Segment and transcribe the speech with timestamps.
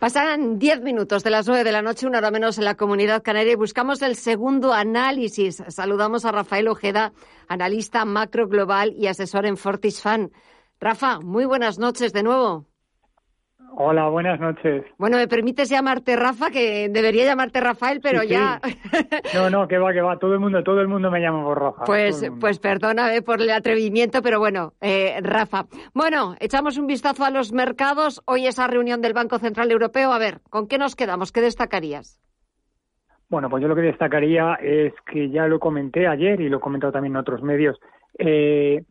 [0.00, 3.22] Pasan diez minutos de las nueve de la noche, una hora menos en la comunidad
[3.22, 5.62] canaria, y buscamos el segundo análisis.
[5.68, 7.12] Saludamos a Rafael Ojeda,
[7.48, 10.32] analista macro global y asesor en Fortisfan.
[10.80, 12.69] Rafa, muy buenas noches de nuevo.
[13.72, 14.84] Hola, buenas noches.
[14.98, 16.50] Bueno, ¿me permites llamarte Rafa?
[16.50, 18.60] Que debería llamarte Rafael, pero ya...
[19.34, 20.18] No, no, que va, que va.
[20.18, 21.84] Todo el mundo, todo el mundo me llama por Rafa.
[21.84, 25.66] Pues, pues perdóname por el atrevimiento, pero bueno, eh, Rafa.
[25.94, 28.22] Bueno, echamos un vistazo a los mercados.
[28.26, 30.12] Hoy esa reunión del Banco Central Europeo.
[30.12, 31.32] A ver, ¿con qué nos quedamos?
[31.32, 32.20] ¿Qué destacarías?
[33.28, 36.60] Bueno, pues yo lo que destacaría es que ya lo comenté ayer y lo he
[36.60, 37.78] comentado también en otros medios.
[38.18, 38.82] Eh,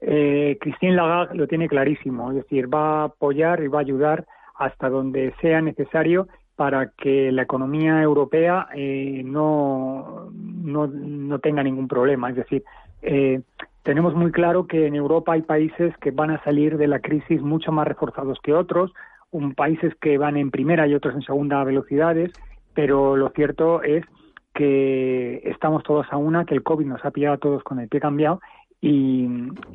[0.00, 4.26] eh, Christine Lagarde lo tiene clarísimo, es decir, va a apoyar y va a ayudar
[4.56, 12.30] hasta donde sea necesario para que la economía europea eh, no, no, tenga ningún problema.
[12.30, 12.64] Es decir,
[13.02, 13.42] eh,
[13.84, 17.40] tenemos muy claro que en Europa hay países que van a salir de la crisis
[17.40, 18.92] mucho más reforzados que otros,
[19.30, 22.32] un, países que van en primera y otros en segunda velocidades,
[22.74, 24.04] pero lo cierto es
[24.52, 27.88] que estamos todos a una, que el COVID nos ha pillado a todos con el
[27.88, 28.40] pie cambiado
[28.80, 29.26] y,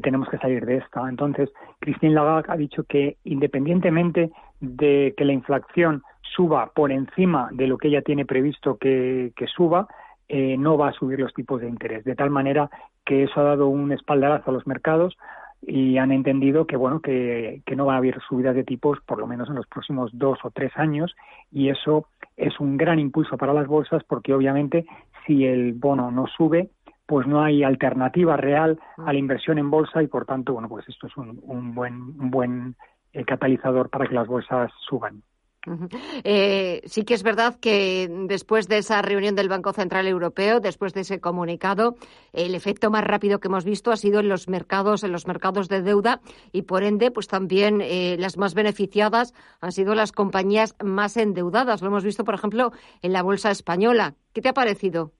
[0.00, 1.08] tenemos que salir de esta.
[1.08, 1.50] Entonces,
[1.80, 7.78] Christine Lagarde ha dicho que independientemente de que la inflación suba por encima de lo
[7.78, 9.88] que ella tiene previsto que, suba,
[10.28, 12.04] eh, no va a subir los tipos de interés.
[12.04, 12.70] De tal manera
[13.04, 15.16] que eso ha dado un espaldarazo a los mercados
[15.66, 19.18] y han entendido que bueno que, que no va a haber subidas de tipos por
[19.18, 21.14] lo menos en los próximos dos o tres años
[21.50, 22.06] y eso
[22.36, 24.84] es un gran impulso para las bolsas porque obviamente
[25.26, 26.68] si el bono no sube
[27.06, 30.88] pues no hay alternativa real a la inversión en bolsa y por tanto, bueno, pues
[30.88, 32.76] esto es un, buen, un buen
[33.12, 35.22] eh, catalizador para que las bolsas suban.
[36.24, 40.92] Eh, sí que es verdad que después de esa reunión del Banco Central Europeo, después
[40.92, 41.96] de ese comunicado,
[42.32, 45.68] el efecto más rápido que hemos visto ha sido en los mercados, en los mercados
[45.68, 46.20] de deuda
[46.52, 51.80] y por ende, pues también eh, las más beneficiadas han sido las compañías más endeudadas.
[51.80, 54.14] Lo hemos visto, por ejemplo, en la bolsa española.
[54.32, 55.12] ¿Qué te ha parecido?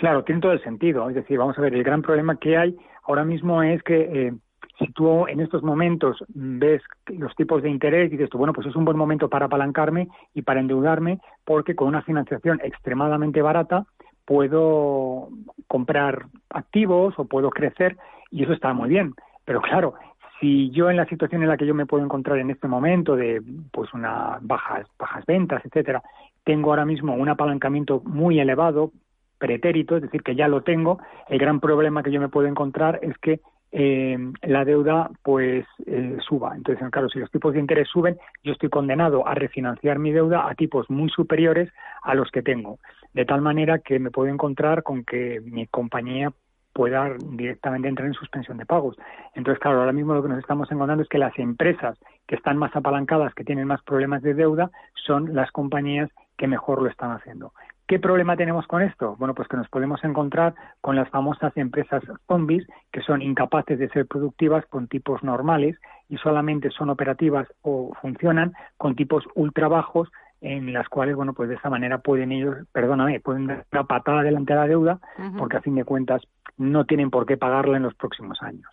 [0.00, 1.10] Claro, tiene todo el sentido.
[1.10, 2.74] Es decir, vamos a ver, el gran problema que hay
[3.04, 4.32] ahora mismo es que eh,
[4.78, 8.66] si tú en estos momentos ves los tipos de interés y dices tú, bueno, pues
[8.66, 13.84] es un buen momento para apalancarme y para endeudarme porque con una financiación extremadamente barata
[14.24, 15.28] puedo
[15.68, 17.98] comprar activos o puedo crecer
[18.30, 19.12] y eso está muy bien.
[19.44, 19.96] Pero claro,
[20.40, 23.16] si yo en la situación en la que yo me puedo encontrar en este momento
[23.16, 26.02] de pues unas bajas bajas ventas, etcétera,
[26.42, 28.92] tengo ahora mismo un apalancamiento muy elevado
[29.40, 31.00] pretérito, es decir, que ya lo tengo.
[31.28, 33.40] El gran problema que yo me puedo encontrar es que
[33.72, 36.54] eh, la deuda pues eh, suba.
[36.54, 40.48] Entonces, claro, si los tipos de interés suben, yo estoy condenado a refinanciar mi deuda
[40.48, 42.78] a tipos muy superiores a los que tengo.
[43.14, 46.32] De tal manera que me puedo encontrar con que mi compañía
[46.72, 48.96] pueda directamente entrar en suspensión de pagos.
[49.34, 52.56] Entonces, claro, ahora mismo lo que nos estamos encontrando es que las empresas que están
[52.56, 57.10] más apalancadas, que tienen más problemas de deuda, son las compañías que mejor lo están
[57.10, 57.52] haciendo.
[57.90, 59.16] ¿Qué problema tenemos con esto?
[59.18, 63.88] Bueno, pues que nos podemos encontrar con las famosas empresas zombies que son incapaces de
[63.88, 65.76] ser productivas con tipos normales
[66.08, 70.08] y solamente son operativas o funcionan con tipos ultra bajos
[70.40, 74.22] en las cuales, bueno, pues de esa manera pueden ellos, perdóname, pueden dar una patada
[74.22, 75.00] delante de la deuda
[75.36, 76.22] porque a fin de cuentas
[76.58, 78.70] no tienen por qué pagarla en los próximos años.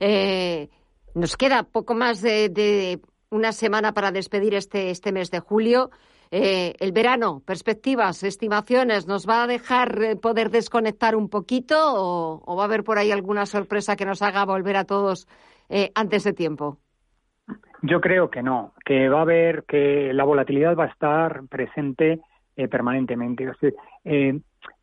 [0.00, 0.68] Eh,
[1.14, 3.00] nos queda poco más de, de,
[3.30, 5.90] una semana para despedir este, este mes de julio.
[6.30, 12.56] Eh, el verano, perspectivas, estimaciones, ¿nos va a dejar eh, poder desconectar un poquito o,
[12.56, 15.28] va a haber por ahí alguna sorpresa que nos haga volver a todos
[15.68, 16.78] eh, antes de tiempo?
[17.82, 22.20] Yo creo que no, que va a haber, que la volatilidad va a estar presente
[22.70, 23.46] permanentemente.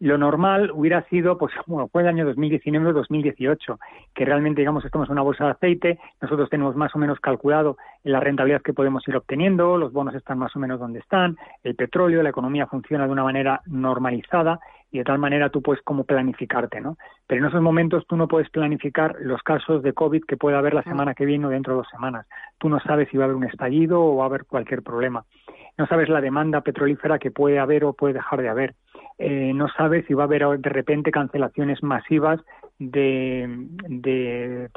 [0.00, 3.78] Lo normal hubiera sido, pues, bueno, fue el año 2019-2018,
[4.14, 7.76] que realmente, digamos, estamos en una bolsa de aceite, nosotros tenemos más o menos calculado
[8.02, 11.74] la rentabilidad que podemos ir obteniendo, los bonos están más o menos donde están, el
[11.74, 14.60] petróleo, la economía funciona de una manera normalizada
[14.92, 16.96] y de tal manera tú puedes como planificarte, ¿no?
[17.26, 20.74] Pero en esos momentos tú no puedes planificar los casos de COVID que pueda haber
[20.74, 22.26] la semana que viene o dentro de dos semanas.
[22.58, 25.24] Tú no sabes si va a haber un estallido o va a haber cualquier problema.
[25.78, 28.74] No sabes la demanda petrolífera que puede haber o puede dejar de haber.
[29.18, 32.40] Eh, no sabes si va a haber de repente cancelaciones masivas
[32.78, 33.46] de,
[33.88, 34.68] de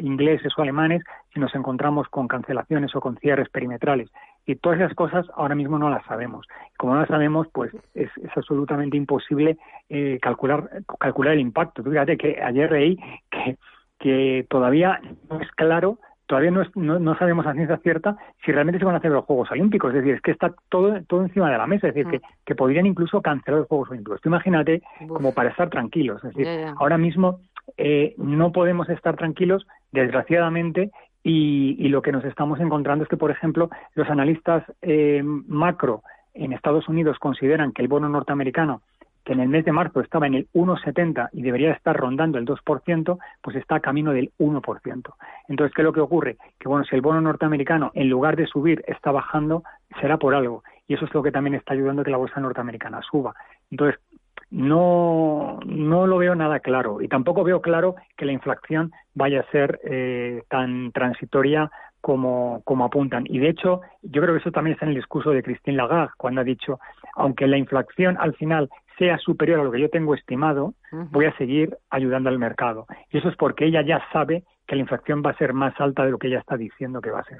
[0.00, 1.02] ingleses o alemanes
[1.32, 4.10] si nos encontramos con cancelaciones o con cierres perimetrales.
[4.46, 6.46] Y todas esas cosas ahora mismo no las sabemos.
[6.78, 9.58] Como no las sabemos, pues es, absolutamente imposible
[9.88, 11.82] eh, calcular, calcular el impacto.
[11.82, 12.98] fíjate que ayer leí
[13.30, 13.58] que,
[13.98, 15.98] que todavía no es claro
[16.28, 19.50] todavía no, no, sabemos a ciencia cierta si realmente se van a hacer los Juegos
[19.50, 19.88] Olímpicos.
[19.90, 21.88] Es decir, es que está todo, todo encima de la mesa.
[21.88, 24.20] Es decir, que, que podrían incluso cancelar los Juegos Olímpicos.
[24.20, 26.22] Tú imagínate como para estar tranquilos.
[26.22, 26.46] Es decir,
[26.76, 27.40] ahora mismo
[27.78, 30.90] eh, no podemos estar tranquilos, desgraciadamente,
[31.24, 36.02] Y, lo que nos estamos encontrando es que, por ejemplo, los analistas eh, macro
[36.34, 38.82] en Estados Unidos consideran que el bono norteamericano
[39.28, 42.46] que en el mes de marzo estaba en el 1,70 y debería estar rondando el
[42.46, 45.14] 2%, pues está a camino del 1%.
[45.48, 46.38] Entonces, ¿qué es lo que ocurre?
[46.58, 49.64] Que bueno, si el bono norteamericano en lugar de subir está bajando,
[50.00, 50.64] será por algo.
[50.86, 53.34] Y eso es lo que también está ayudando a que la bolsa norteamericana suba.
[53.70, 54.00] Entonces,
[54.50, 59.50] no, no lo veo nada claro y tampoco veo claro que la inflación vaya a
[59.50, 61.70] ser eh, tan transitoria
[62.00, 63.24] como, como apuntan.
[63.28, 66.14] Y de hecho, yo creo que eso también está en el discurso de Christine Lagarde,
[66.16, 66.80] cuando ha dicho,
[67.14, 71.36] aunque la inflación al final sea superior a lo que yo tengo estimado, voy a
[71.36, 72.86] seguir ayudando al mercado.
[73.10, 76.04] Y eso es porque ella ya sabe que la inflación va a ser más alta
[76.04, 77.38] de lo que ella está diciendo que va a ser.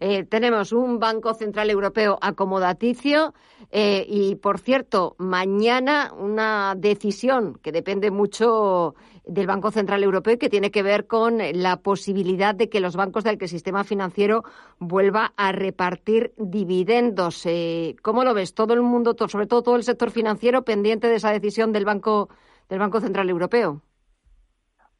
[0.00, 3.34] Eh, tenemos un Banco Central Europeo acomodaticio
[3.70, 8.94] eh, y, por cierto, mañana una decisión que depende mucho
[9.26, 12.94] del Banco Central Europeo y que tiene que ver con la posibilidad de que los
[12.94, 14.44] bancos del sistema financiero
[14.78, 17.44] vuelva a repartir dividendos.
[17.44, 18.54] Eh, ¿Cómo lo ves?
[18.54, 22.28] Todo el mundo, sobre todo todo el sector financiero, pendiente de esa decisión del Banco
[22.68, 23.82] del Banco Central Europeo.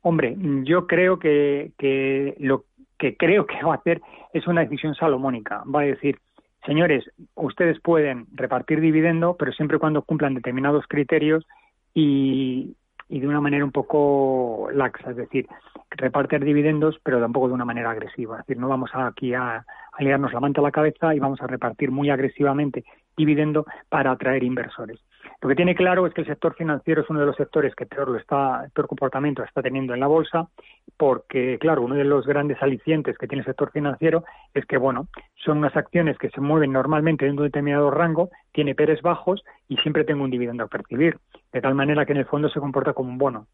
[0.03, 2.65] Hombre, yo creo que, que lo
[2.99, 4.01] que creo que va a hacer
[4.33, 5.63] es una decisión salomónica.
[5.65, 6.19] Va a decir,
[6.65, 7.05] señores,
[7.35, 11.47] ustedes pueden repartir dividendo, pero siempre cuando cumplan determinados criterios
[11.95, 12.77] y,
[13.09, 15.47] y de una manera un poco laxa, es decir,
[15.91, 18.41] repartir dividendos, pero tampoco de una manera agresiva.
[18.41, 21.41] Es decir, no vamos aquí a, a liarnos la manta a la cabeza y vamos
[21.41, 22.85] a repartir muy agresivamente
[23.17, 25.01] dividendo para atraer inversores.
[25.47, 27.87] Lo que tiene claro es que el sector financiero es uno de los sectores que
[27.87, 30.49] peor, lo está, peor comportamiento está teniendo en la bolsa,
[30.97, 35.07] porque, claro, uno de los grandes alicientes que tiene el sector financiero es que, bueno,
[35.37, 39.77] son unas acciones que se mueven normalmente en un determinado rango, tiene peres bajos y
[39.77, 41.17] siempre tengo un dividendo a percibir,
[41.53, 43.47] de tal manera que en el fondo se comporta como un bono.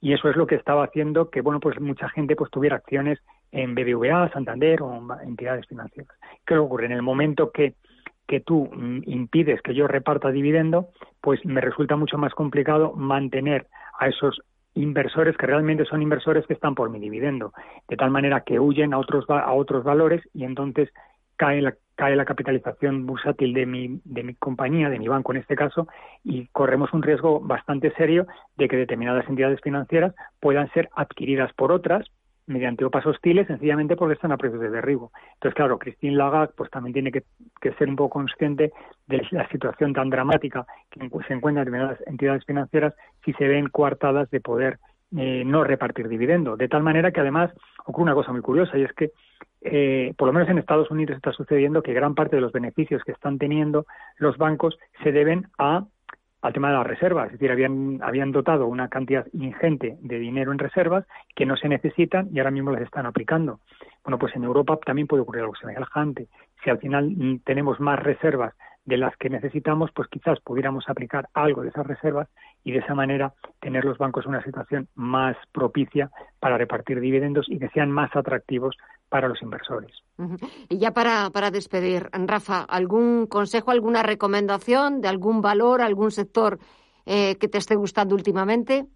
[0.00, 3.20] Y eso es lo que estaba haciendo que, bueno, pues mucha gente pues tuviera acciones
[3.52, 6.18] en BBVA, Santander o entidades financieras.
[6.44, 6.86] ¿Qué ocurre?
[6.86, 7.74] En el momento que
[8.28, 13.66] que tú mm, impides que yo reparta dividendo, pues me resulta mucho más complicado mantener
[13.98, 14.40] a esos
[14.74, 17.52] inversores que realmente son inversores que están por mi dividendo,
[17.88, 20.90] de tal manera que huyen a otros a otros valores y entonces
[21.36, 25.38] cae la cae la capitalización bursátil de mi de mi compañía, de mi banco en
[25.38, 25.88] este caso,
[26.22, 28.26] y corremos un riesgo bastante serio
[28.56, 32.06] de que determinadas entidades financieras puedan ser adquiridas por otras
[32.48, 35.12] mediante OPAs hostiles sencillamente porque están a precios de derribo.
[35.34, 37.22] Entonces, claro, Christine Lagarde pues también tiene que,
[37.78, 38.72] ser un poco consciente
[39.06, 44.30] de la situación tan dramática que se encuentran determinadas entidades financieras si se ven coartadas
[44.30, 44.78] de poder
[45.16, 46.56] eh, no repartir dividendo.
[46.56, 47.50] De tal manera que además
[47.86, 49.12] ocurre una cosa muy curiosa y es que
[49.60, 53.02] eh, por lo menos en Estados Unidos está sucediendo que gran parte de los beneficios
[53.04, 53.86] que están teniendo
[54.16, 55.84] los bancos se deben a
[56.40, 60.52] al tema de las reservas, es decir, habían, habían dotado una cantidad ingente de dinero
[60.52, 61.04] en reservas
[61.34, 63.60] que no se necesitan y ahora mismo las están aplicando.
[64.04, 66.28] Bueno, pues en Europa también puede ocurrir algo semejante.
[66.62, 68.54] Si al final mm, tenemos más reservas
[68.84, 72.28] de las que necesitamos, pues quizás pudiéramos aplicar algo de esas reservas
[72.64, 77.46] y de esa manera tener los bancos en una situación más propicia para repartir dividendos
[77.50, 78.76] y que sean más atractivos
[79.08, 79.92] para los inversores.
[80.68, 86.58] Y ya para, para despedir, Rafa, ¿algún consejo, alguna recomendación de algún valor, algún sector
[87.06, 88.86] eh, que te esté gustando últimamente?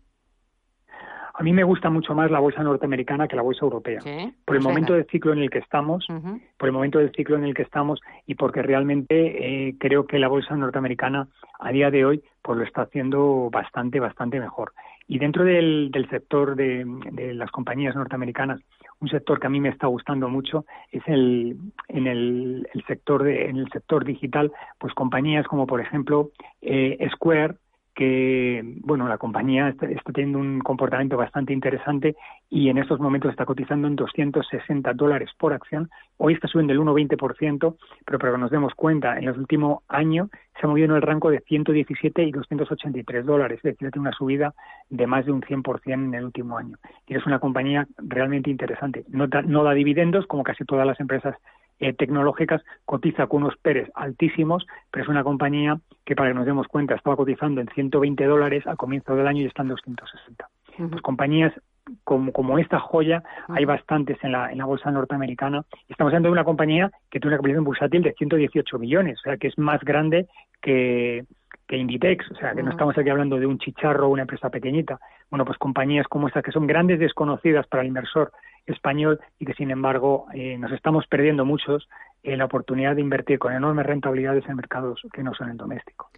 [1.35, 4.01] A mí me gusta mucho más la bolsa norteamericana que la bolsa europea.
[4.45, 6.07] Por el momento del ciclo en el que estamos,
[6.59, 10.19] por el momento del ciclo en el que estamos y porque realmente eh, creo que
[10.19, 14.73] la bolsa norteamericana a día de hoy pues lo está haciendo bastante, bastante mejor.
[15.09, 18.61] Y dentro del, del sector de, de, las compañías norteamericanas,
[19.03, 23.25] un sector que a mí me está gustando mucho es el en el, el sector
[23.25, 26.31] de, en el sector digital, pues compañías como por ejemplo
[26.63, 27.57] eh, Square,
[27.95, 32.17] que bueno la compañía está, teniendo un comportamiento bastante interesante
[32.49, 35.91] y en estos momentos está cotizando en 260 dólares por acción.
[36.17, 40.31] Hoy está subiendo el 1,20%, pero para que nos demos cuenta, en el último año
[40.59, 44.13] se ha movido en el rango de 117 y 283 dólares, es decir, tiene una
[44.13, 44.55] subida
[44.89, 46.77] de más de un 100% en el último año.
[47.07, 49.05] Y es una compañía realmente interesante.
[49.09, 51.37] No no da dividendos como casi todas las empresas
[51.83, 56.47] eh, tecnológicas cotiza con unos PERES altísimos, pero es una compañía que, para que nos
[56.47, 60.49] demos cuenta, estaba cotizando en 120 dólares al comienzo del año y está en 260.
[60.91, 61.53] Pues compañías
[62.05, 65.65] como, como, esta joya hay bastantes en la, en la bolsa norteamericana.
[65.89, 69.37] Estamos hablando de una compañía que tiene una capitalización bursátil de 118 millones, o sea,
[69.37, 70.29] que es más grande
[70.61, 71.25] que,
[71.67, 74.51] que Inditex, o sea, que no estamos aquí hablando de un chicharro o una empresa
[74.51, 75.01] pequeñita.
[75.31, 78.31] Bueno, pues compañías como estas que son grandes desconocidas para el inversor
[78.67, 81.89] español y que sin embargo eh, nos estamos perdiendo muchos
[82.23, 86.11] en la oportunidad de invertir con enormes rentabilidades en mercados que no son el doméstico.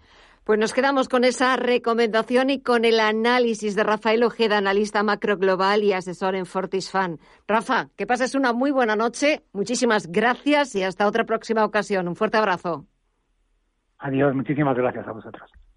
[0.45, 5.39] Pues nos quedamos con esa recomendación y con el análisis de Rafael Ojeda, analista macro
[5.39, 7.19] global y asesor en Fortisfan.
[7.49, 9.41] Rafa, que pases una muy buena noche.
[9.55, 12.09] Muchísimas gracias y hasta otra próxima ocasión.
[12.09, 12.85] Un fuerte abrazo.
[13.99, 15.51] Adiós, muchísimas gracias a vosotros.